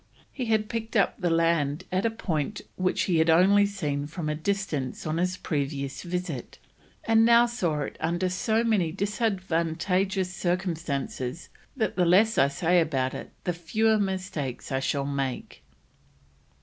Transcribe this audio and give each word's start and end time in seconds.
He 0.31 0.45
had 0.45 0.67
picked 0.67 0.95
up 0.95 1.21
the 1.21 1.29
land 1.29 1.83
at 1.91 2.07
a 2.07 2.09
point 2.09 2.61
which 2.75 3.03
he 3.03 3.19
had 3.19 3.29
only 3.29 3.67
seen 3.67 4.07
from 4.07 4.29
a 4.29 4.33
distance 4.33 5.05
on 5.05 5.17
his 5.17 5.37
previous 5.37 6.01
visit, 6.01 6.57
and 7.03 7.23
"now 7.23 7.45
saw 7.45 7.81
it 7.81 7.97
under 7.99 8.27
so 8.27 8.63
many 8.63 8.91
disadvantageous 8.91 10.33
circumstances, 10.33 11.49
that 11.77 11.97
the 11.97 12.05
less 12.05 12.39
I 12.39 12.47
say 12.47 12.81
about 12.81 13.13
it, 13.13 13.29
the 13.43 13.53
fewer 13.53 13.99
mistakes 13.99 14.71
I 14.71 14.79
shall 14.79 15.05
make." 15.05 15.61